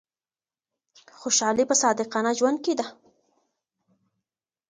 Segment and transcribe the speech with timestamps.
[1.19, 2.85] خوشحالي په صادقانه ژوند کي ده.